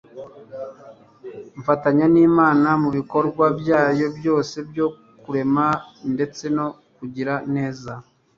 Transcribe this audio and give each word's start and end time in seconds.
Mfatanya 1.59 2.05
n’Imana 2.13 2.69
mu 2.81 2.89
bikorwa 2.97 3.45
byayo 3.59 4.05
byose 4.17 4.55
byo 4.69 4.87
kurema 5.23 5.65
ndetse 6.13 6.43
no 6.55 6.65
kugira 6.97 7.33
neza. 7.55 7.91